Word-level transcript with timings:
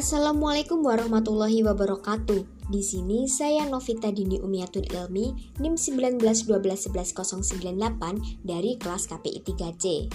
Assalamualaikum 0.00 0.80
warahmatullahi 0.80 1.60
wabarakatuh. 1.60 2.72
Di 2.72 2.80
sini 2.80 3.28
saya 3.28 3.68
Novita 3.68 4.08
Dini 4.08 4.40
Umiatul 4.40 4.88
Ilmi 4.88 5.52
NIM 5.60 5.76
1912111098 5.76 8.40
dari 8.40 8.80
kelas 8.80 9.12
KPI 9.12 9.44
3C. 9.44 10.08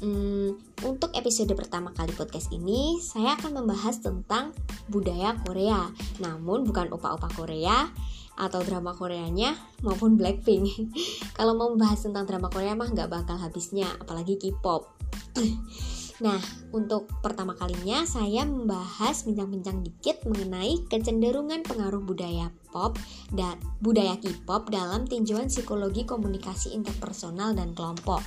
Hmm, 0.00 0.56
untuk 0.88 1.12
episode 1.12 1.52
pertama 1.52 1.92
kali 1.92 2.16
podcast 2.16 2.48
ini, 2.48 2.96
saya 2.96 3.36
akan 3.36 3.60
membahas 3.60 4.00
tentang 4.00 4.56
budaya 4.88 5.36
Korea. 5.44 5.84
Namun 6.16 6.64
bukan 6.64 6.96
opa-opa 6.96 7.28
Korea 7.36 7.92
atau 8.40 8.64
drama 8.64 8.96
Koreanya 8.96 9.52
maupun 9.84 10.16
Blackpink. 10.16 10.64
Kalau 11.36 11.52
mau 11.52 11.68
membahas 11.76 12.08
tentang 12.08 12.24
drama 12.24 12.48
Korea 12.48 12.72
mah 12.72 12.88
nggak 12.88 13.12
bakal 13.12 13.36
habisnya, 13.36 14.00
apalagi 14.00 14.40
K-pop. 14.40 14.96
Nah, 16.16 16.40
untuk 16.72 17.12
pertama 17.20 17.52
kalinya 17.52 18.08
saya 18.08 18.48
membahas 18.48 19.28
bincang-bincang 19.28 19.84
dikit 19.84 20.24
mengenai 20.24 20.80
kecenderungan 20.88 21.60
pengaruh 21.60 22.00
budaya 22.00 22.48
pop 22.72 22.96
dan 23.36 23.60
budaya 23.84 24.16
K-pop 24.16 24.72
dalam 24.72 25.04
tinjauan 25.04 25.52
psikologi 25.52 26.08
komunikasi 26.08 26.72
interpersonal 26.72 27.52
dan 27.52 27.76
kelompok. 27.76 28.24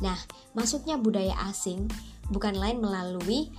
Nah, 0.00 0.16
masuknya 0.56 0.96
budaya 0.96 1.36
asing 1.52 1.84
bukan 2.32 2.56
lain 2.56 2.80
melalui 2.80 3.52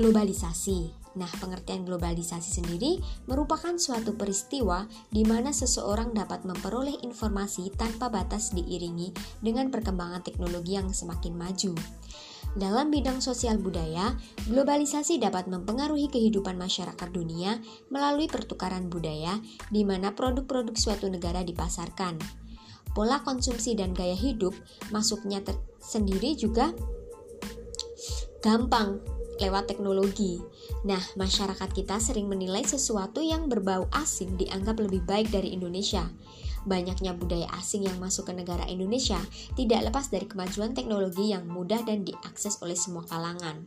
globalisasi. 0.00 0.96
Nah, 1.20 1.28
pengertian 1.42 1.82
globalisasi 1.84 2.62
sendiri 2.62 3.02
merupakan 3.26 3.74
suatu 3.76 4.14
peristiwa 4.14 4.86
di 5.10 5.26
mana 5.26 5.50
seseorang 5.50 6.14
dapat 6.14 6.46
memperoleh 6.46 7.02
informasi 7.02 7.74
tanpa 7.74 8.08
batas 8.08 8.54
diiringi 8.54 9.10
dengan 9.42 9.68
perkembangan 9.74 10.22
teknologi 10.22 10.78
yang 10.78 10.88
semakin 10.94 11.34
maju. 11.34 11.74
Dalam 12.58 12.90
bidang 12.90 13.22
sosial 13.22 13.62
budaya, 13.62 14.18
globalisasi 14.50 15.22
dapat 15.22 15.46
mempengaruhi 15.46 16.10
kehidupan 16.10 16.58
masyarakat 16.58 17.08
dunia 17.14 17.62
melalui 17.94 18.26
pertukaran 18.26 18.90
budaya 18.90 19.38
di 19.70 19.86
mana 19.86 20.10
produk-produk 20.18 20.74
suatu 20.74 21.06
negara 21.06 21.46
dipasarkan. 21.46 22.18
Pola 22.90 23.22
konsumsi 23.22 23.78
dan 23.78 23.94
gaya 23.94 24.18
hidup 24.18 24.50
masuknya 24.90 25.38
sendiri 25.78 26.34
juga 26.34 26.74
gampang 28.42 28.98
lewat 29.40 29.70
teknologi. 29.70 30.42
Nah, 30.84 31.00
masyarakat 31.16 31.70
kita 31.72 32.02
sering 32.02 32.28
menilai 32.28 32.66
sesuatu 32.66 33.24
yang 33.24 33.46
berbau 33.46 33.88
asing 33.94 34.36
dianggap 34.36 34.82
lebih 34.82 35.06
baik 35.06 35.32
dari 35.32 35.56
Indonesia. 35.56 36.04
Banyaknya 36.68 37.16
budaya 37.16 37.48
asing 37.56 37.88
yang 37.88 37.96
masuk 37.96 38.28
ke 38.28 38.32
negara 38.36 38.68
Indonesia 38.68 39.18
tidak 39.56 39.88
lepas 39.88 40.12
dari 40.12 40.28
kemajuan 40.28 40.76
teknologi 40.76 41.32
yang 41.32 41.48
mudah 41.48 41.80
dan 41.84 42.04
diakses 42.04 42.60
oleh 42.60 42.76
semua 42.76 43.04
kalangan. 43.08 43.64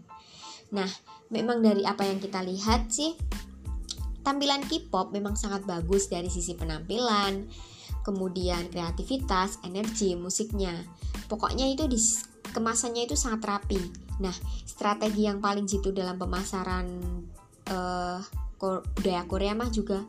Nah, 0.73 0.89
memang 1.33 1.61
dari 1.61 1.85
apa 1.85 2.05
yang 2.05 2.21
kita 2.21 2.45
lihat 2.45 2.89
sih, 2.93 3.13
tampilan 4.21 4.65
K-pop 4.65 5.13
memang 5.13 5.37
sangat 5.37 5.65
bagus 5.65 6.09
dari 6.09 6.29
sisi 6.29 6.53
penampilan, 6.53 7.49
kemudian 8.01 8.69
kreativitas, 8.69 9.61
energi, 9.65 10.13
musiknya. 10.17 10.73
Pokoknya 11.29 11.69
itu 11.69 11.85
di 11.85 11.97
kemasannya 12.53 13.09
itu 13.09 13.17
sangat 13.17 13.41
rapi. 13.45 13.81
Nah, 14.21 14.33
strategi 14.65 15.25
yang 15.25 15.41
paling 15.41 15.65
jitu 15.65 15.89
dalam 15.89 16.21
pemasaran 16.21 16.85
uh, 17.69 18.21
budaya 18.61 19.23
Korea 19.25 19.53
mah 19.57 19.73
juga 19.73 20.05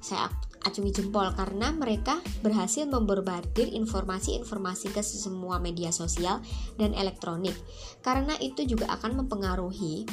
saya 0.00 0.30
acungi 0.64 0.92
jempol 0.92 1.32
karena 1.32 1.72
mereka 1.72 2.20
berhasil 2.44 2.84
memborbardir 2.84 3.72
informasi-informasi 3.72 4.92
ke 4.92 5.00
semua 5.00 5.56
media 5.56 5.88
sosial 5.88 6.44
dan 6.76 6.92
elektronik. 6.92 7.56
Karena 8.04 8.36
itu 8.38 8.64
juga 8.68 8.92
akan 8.92 9.24
mempengaruhi 9.24 10.04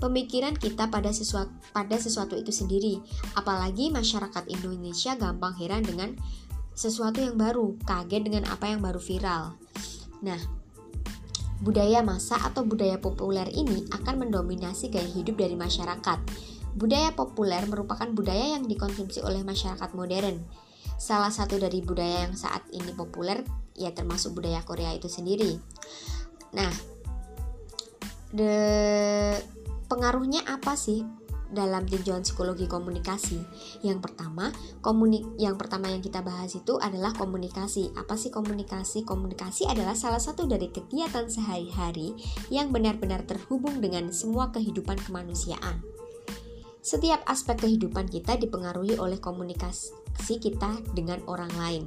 pemikiran 0.00 0.56
kita 0.56 0.90
pada 0.90 1.12
sesuatu 1.12 1.52
pada 1.70 1.96
sesuatu 2.00 2.34
itu 2.34 2.50
sendiri. 2.50 3.00
Apalagi 3.36 3.92
masyarakat 3.92 4.48
Indonesia 4.48 5.14
gampang 5.14 5.54
heran 5.60 5.84
dengan 5.84 6.16
sesuatu 6.74 7.22
yang 7.22 7.38
baru, 7.38 7.78
kaget 7.86 8.22
dengan 8.26 8.44
apa 8.50 8.66
yang 8.66 8.82
baru 8.82 8.98
viral. 8.98 9.54
Nah, 10.26 10.40
budaya 11.62 12.02
masa 12.02 12.34
atau 12.42 12.66
budaya 12.66 12.98
populer 12.98 13.46
ini 13.54 13.86
akan 13.94 14.26
mendominasi 14.26 14.90
gaya 14.90 15.06
hidup 15.06 15.38
dari 15.38 15.54
masyarakat 15.54 16.18
Budaya 16.74 17.14
populer 17.14 17.62
merupakan 17.70 18.06
budaya 18.10 18.58
yang 18.58 18.66
dikonsumsi 18.66 19.22
oleh 19.22 19.46
masyarakat 19.46 19.90
modern. 19.94 20.42
Salah 20.98 21.30
satu 21.30 21.58
dari 21.58 21.82
budaya 21.82 22.26
yang 22.26 22.34
saat 22.34 22.66
ini 22.74 22.90
populer 22.94 23.42
ya 23.74 23.90
termasuk 23.90 24.38
budaya 24.38 24.62
Korea 24.62 24.94
itu 24.94 25.10
sendiri. 25.10 25.58
Nah, 26.54 26.70
de 28.34 28.54
pengaruhnya 29.86 30.42
apa 30.46 30.74
sih 30.74 31.02
dalam 31.54 31.86
tinjauan 31.86 32.26
psikologi 32.26 32.66
komunikasi. 32.66 33.38
Yang 33.86 34.10
pertama, 34.10 34.50
komunik 34.82 35.22
yang 35.38 35.54
pertama 35.54 35.86
yang 35.86 36.02
kita 36.02 36.20
bahas 36.20 36.50
itu 36.58 36.76
adalah 36.82 37.14
komunikasi. 37.14 37.94
Apa 37.94 38.18
sih 38.18 38.34
komunikasi? 38.34 39.06
Komunikasi 39.06 39.70
adalah 39.70 39.94
salah 39.94 40.18
satu 40.18 40.50
dari 40.50 40.74
kegiatan 40.74 41.30
sehari-hari 41.30 42.18
yang 42.50 42.74
benar-benar 42.74 43.22
terhubung 43.24 43.78
dengan 43.78 44.10
semua 44.10 44.50
kehidupan 44.50 44.98
kemanusiaan. 45.06 45.78
Setiap 46.84 47.24
aspek 47.24 47.64
kehidupan 47.64 48.12
kita 48.12 48.36
dipengaruhi 48.36 49.00
oleh 49.00 49.16
komunikasi 49.16 50.36
kita 50.36 50.84
dengan 50.92 51.24
orang 51.24 51.48
lain. 51.56 51.84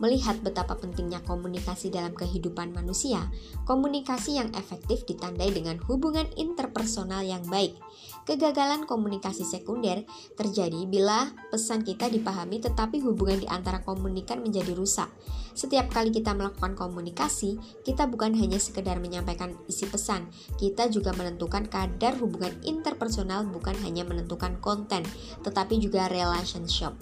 Melihat 0.00 0.40
betapa 0.40 0.80
pentingnya 0.80 1.20
komunikasi 1.28 1.92
dalam 1.92 2.16
kehidupan 2.16 2.72
manusia, 2.72 3.28
komunikasi 3.68 4.40
yang 4.40 4.48
efektif 4.56 5.04
ditandai 5.04 5.52
dengan 5.52 5.76
hubungan 5.84 6.24
interpersonal 6.40 7.20
yang 7.20 7.44
baik. 7.46 7.76
Kegagalan 8.24 8.88
komunikasi 8.88 9.44
sekunder 9.44 10.08
terjadi 10.40 10.88
bila 10.88 11.28
pesan 11.52 11.84
kita 11.84 12.08
dipahami 12.08 12.64
tetapi 12.64 13.04
hubungan 13.04 13.44
di 13.44 13.48
antara 13.52 13.84
komunikan 13.84 14.40
menjadi 14.40 14.72
rusak. 14.72 15.12
Setiap 15.52 15.92
kali 15.92 16.08
kita 16.14 16.32
melakukan 16.32 16.72
komunikasi, 16.78 17.60
kita 17.84 18.08
bukan 18.08 18.32
hanya 18.38 18.56
sekedar 18.56 19.02
menyampaikan 19.02 19.52
isi 19.68 19.84
pesan, 19.84 20.30
kita 20.56 20.88
juga 20.88 21.12
menentukan 21.12 21.68
kadar 21.68 22.16
hubungan 22.16 22.56
interpersonal 22.64 23.44
bukan 23.50 23.76
hanya 23.84 24.06
menentukan 24.06 24.56
konten, 24.64 25.04
tetapi 25.44 25.76
juga 25.76 26.08
relationship. 26.08 26.96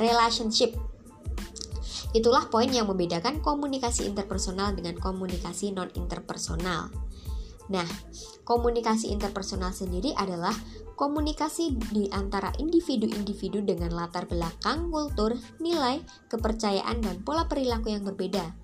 Relationship 0.00 0.72
Itulah 2.12 2.48
poin 2.48 2.68
yang 2.70 2.88
membedakan 2.88 3.40
komunikasi 3.40 4.06
interpersonal 4.06 4.76
dengan 4.76 4.96
komunikasi 5.00 5.74
non-interpersonal. 5.74 6.92
Nah, 7.70 7.88
komunikasi 8.44 9.14
interpersonal 9.14 9.72
sendiri 9.72 10.12
adalah 10.18 10.52
komunikasi 10.98 11.74
di 11.90 12.06
antara 12.12 12.52
individu-individu 12.60 13.64
dengan 13.64 13.96
latar 13.96 14.28
belakang, 14.28 14.92
kultur, 14.92 15.34
nilai, 15.58 16.02
kepercayaan, 16.28 17.00
dan 17.00 17.16
pola 17.24 17.48
perilaku 17.48 17.90
yang 17.90 18.04
berbeda. 18.04 18.61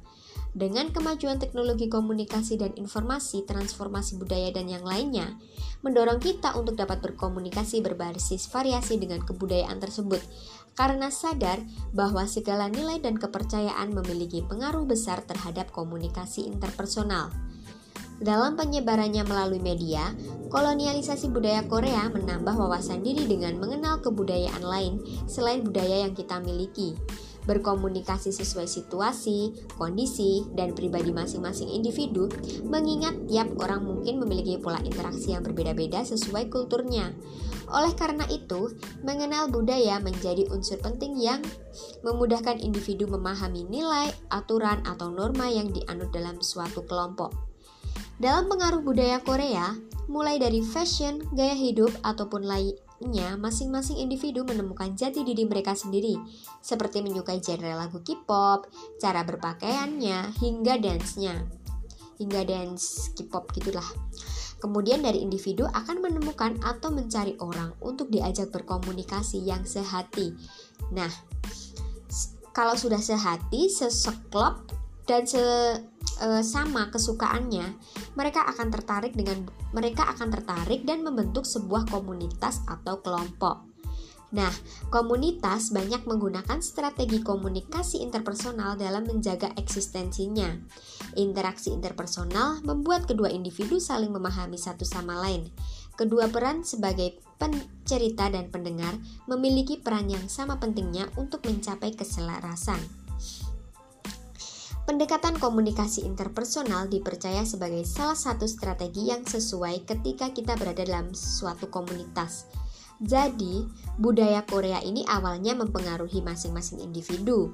Dengan 0.57 0.89
kemajuan 0.89 1.37
teknologi 1.37 1.93
komunikasi 1.93 2.57
dan 2.57 2.73
informasi, 2.75 3.45
transformasi 3.45 4.17
budaya, 4.17 4.49
dan 4.49 4.67
yang 4.67 4.83
lainnya, 4.83 5.37
mendorong 5.85 6.19
kita 6.19 6.57
untuk 6.57 6.75
dapat 6.75 7.05
berkomunikasi 7.05 7.85
berbasis 7.85 8.49
variasi 8.49 8.97
dengan 8.97 9.21
kebudayaan 9.23 9.77
tersebut, 9.77 10.25
karena 10.73 11.13
sadar 11.13 11.61
bahwa 11.93 12.25
segala 12.25 12.73
nilai 12.73 12.97
dan 13.03 13.21
kepercayaan 13.21 13.93
memiliki 13.93 14.41
pengaruh 14.47 14.89
besar 14.89 15.21
terhadap 15.29 15.69
komunikasi 15.69 16.49
interpersonal. 16.49 17.29
Dalam 18.19 18.59
penyebarannya 18.59 19.23
melalui 19.23 19.63
media, 19.63 20.11
kolonialisasi 20.51 21.31
budaya 21.31 21.63
Korea 21.71 22.11
menambah 22.11 22.51
wawasan 22.51 23.07
diri 23.07 23.31
dengan 23.31 23.63
mengenal 23.63 24.03
kebudayaan 24.03 24.67
lain 24.67 24.99
selain 25.31 25.63
budaya 25.63 26.03
yang 26.03 26.19
kita 26.19 26.43
miliki. 26.43 26.99
Berkomunikasi 27.49 28.29
sesuai 28.29 28.69
situasi, 28.69 29.57
kondisi, 29.81 30.45
dan 30.53 30.77
pribadi 30.77 31.09
masing-masing 31.09 31.73
individu, 31.73 32.29
mengingat 32.69 33.17
tiap 33.25 33.49
orang 33.57 33.89
mungkin 33.89 34.21
memiliki 34.21 34.61
pola 34.61 34.85
interaksi 34.85 35.33
yang 35.33 35.41
berbeda-beda 35.41 36.05
sesuai 36.05 36.53
kulturnya. 36.53 37.17
Oleh 37.73 37.97
karena 37.97 38.29
itu, 38.29 38.77
mengenal 39.01 39.49
budaya 39.49 39.97
menjadi 39.97 40.45
unsur 40.53 40.77
penting 40.85 41.17
yang 41.17 41.41
memudahkan 42.05 42.61
individu 42.61 43.09
memahami 43.09 43.65
nilai, 43.65 44.13
aturan, 44.29 44.85
atau 44.85 45.09
norma 45.09 45.49
yang 45.49 45.73
dianut 45.73 46.13
dalam 46.13 46.37
suatu 46.45 46.85
kelompok. 46.85 47.33
Dalam 48.19 48.51
pengaruh 48.51 48.83
budaya 48.83 49.23
Korea, 49.25 49.79
mulai 50.11 50.37
dari 50.43 50.59
fashion, 50.61 51.23
gaya 51.33 51.55
hidup, 51.55 51.93
ataupun 52.03 52.43
lainnya, 52.99 53.39
masing-masing 53.39 54.03
individu 54.03 54.43
menemukan 54.43 54.91
jati 54.99 55.23
diri 55.23 55.47
mereka 55.47 55.71
sendiri, 55.79 56.19
seperti 56.59 56.99
menyukai 56.99 57.39
genre 57.39 57.71
lagu 57.79 58.03
K-pop, 58.03 58.67
cara 58.99 59.23
berpakaiannya, 59.23 60.35
hingga 60.43 60.83
dance-nya. 60.83 61.39
Hingga 62.19 62.43
dance 62.43 63.15
K-pop 63.15 63.55
gitulah. 63.55 63.87
Kemudian 64.59 65.07
dari 65.07 65.23
individu 65.23 65.63
akan 65.71 66.03
menemukan 66.03 66.59
atau 66.67 66.91
mencari 66.91 67.39
orang 67.39 67.71
untuk 67.79 68.11
diajak 68.11 68.51
berkomunikasi 68.51 69.47
yang 69.47 69.63
sehati. 69.63 70.35
Nah, 70.91 71.11
kalau 72.51 72.75
sudah 72.75 72.99
sehati, 72.99 73.71
seseklop 73.71 74.67
dan 75.07 75.23
se, 75.23 75.39
e, 76.19 76.29
sama 76.43 76.91
kesukaannya, 76.91 77.71
mereka 78.19 78.43
akan 78.51 78.75
tertarik 78.75 79.15
dengan 79.15 79.47
mereka 79.71 80.11
akan 80.11 80.35
tertarik 80.35 80.83
dan 80.83 81.07
membentuk 81.07 81.47
sebuah 81.47 81.87
komunitas 81.87 82.67
atau 82.67 82.99
kelompok. 82.99 83.69
Nah, 84.29 84.53
komunitas 84.93 85.73
banyak 85.73 86.05
menggunakan 86.05 86.61
strategi 86.61 87.25
komunikasi 87.25 88.05
interpersonal 88.05 88.77
dalam 88.77 89.09
menjaga 89.09 89.57
eksistensinya. 89.57 90.53
Interaksi 91.17 91.73
interpersonal 91.73 92.61
membuat 92.61 93.09
kedua 93.09 93.33
individu 93.33 93.81
saling 93.81 94.13
memahami 94.13 94.61
satu 94.61 94.85
sama 94.85 95.17
lain. 95.25 95.49
Kedua 95.97 96.29
peran 96.29 96.61
sebagai 96.61 97.17
pencerita 97.41 98.29
dan 98.29 98.53
pendengar 98.53 99.01
memiliki 99.25 99.81
peran 99.81 100.13
yang 100.13 100.29
sama 100.29 100.61
pentingnya 100.61 101.09
untuk 101.17 101.49
mencapai 101.49 101.97
keselarasan. 101.97 103.08
Pendekatan 104.89 105.37
komunikasi 105.37 106.09
interpersonal 106.09 106.89
dipercaya 106.89 107.45
sebagai 107.45 107.85
salah 107.85 108.17
satu 108.17 108.49
strategi 108.49 109.13
yang 109.13 109.21
sesuai 109.21 109.85
ketika 109.85 110.33
kita 110.33 110.57
berada 110.57 110.81
dalam 110.81 111.13
suatu 111.13 111.69
komunitas. 111.69 112.49
Jadi, 112.97 113.69
budaya 114.01 114.49
Korea 114.49 114.81
ini 114.81 115.05
awalnya 115.05 115.53
mempengaruhi 115.61 116.25
masing-masing 116.25 116.81
individu. 116.81 117.53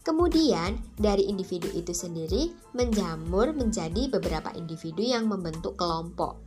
Kemudian, 0.00 0.80
dari 0.96 1.28
individu 1.28 1.68
itu 1.76 1.92
sendiri 1.92 2.48
menjamur 2.72 3.52
menjadi 3.52 4.08
beberapa 4.08 4.48
individu 4.56 5.04
yang 5.04 5.28
membentuk 5.28 5.76
kelompok. 5.76 6.40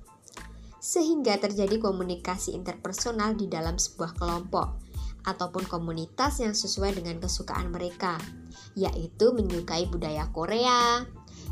Sehingga 0.81 1.37
terjadi 1.37 1.77
komunikasi 1.77 2.57
interpersonal 2.57 3.37
di 3.37 3.45
dalam 3.45 3.77
sebuah 3.77 4.17
kelompok 4.17 4.82
ataupun 5.23 5.65
komunitas 5.67 6.43
yang 6.43 6.55
sesuai 6.55 6.99
dengan 6.99 7.19
kesukaan 7.19 7.71
mereka 7.71 8.19
yaitu 8.75 9.31
menyukai 9.31 9.87
budaya 9.87 10.27
Korea 10.31 11.03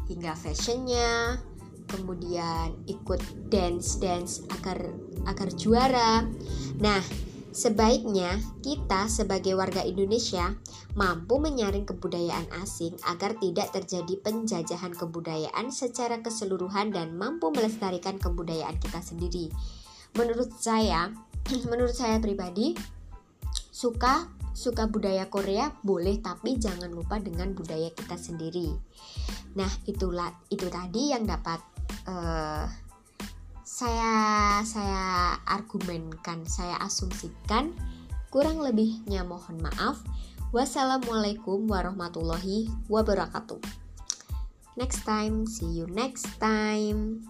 hingga 0.07 0.35
fashionnya 0.35 1.39
kemudian 1.87 2.75
ikut 2.87 3.19
dance 3.51 3.99
dance 3.99 4.43
agar 4.59 4.79
agar 5.27 5.49
juara 5.55 6.23
nah 6.79 7.03
Sebaiknya 7.51 8.39
kita 8.63 9.11
sebagai 9.11 9.59
warga 9.59 9.83
Indonesia 9.83 10.55
mampu 10.95 11.35
menyaring 11.35 11.83
kebudayaan 11.83 12.47
asing 12.63 12.95
agar 13.03 13.35
tidak 13.43 13.75
terjadi 13.75 14.23
penjajahan 14.23 14.95
kebudayaan 14.95 15.67
secara 15.67 16.23
keseluruhan 16.23 16.95
dan 16.95 17.11
mampu 17.19 17.51
melestarikan 17.51 18.15
kebudayaan 18.23 18.79
kita 18.79 19.03
sendiri. 19.03 19.51
Menurut 20.15 20.55
saya, 20.63 21.11
menurut 21.71 21.91
saya 21.91 22.23
pribadi, 22.23 22.71
suka 23.81 24.29
suka 24.53 24.85
budaya 24.85 25.25
Korea 25.25 25.73
boleh 25.81 26.21
tapi 26.21 26.61
jangan 26.61 26.93
lupa 26.93 27.17
dengan 27.17 27.57
budaya 27.57 27.89
kita 27.89 28.13
sendiri. 28.13 28.69
Nah, 29.57 29.71
itulah 29.89 30.29
itu 30.53 30.69
tadi 30.69 31.09
yang 31.09 31.25
dapat 31.25 31.57
uh, 32.05 32.69
saya 33.65 34.13
saya 34.61 35.33
argumenkan, 35.49 36.45
saya 36.45 36.77
asumsikan. 36.77 37.73
Kurang 38.29 38.61
lebihnya 38.61 39.25
mohon 39.25 39.57
maaf. 39.59 39.97
Wassalamualaikum 40.53 41.65
warahmatullahi 41.65 42.69
wabarakatuh. 42.85 43.59
Next 44.77 45.03
time, 45.03 45.49
see 45.49 45.67
you 45.67 45.89
next 45.89 46.27
time. 46.37 47.25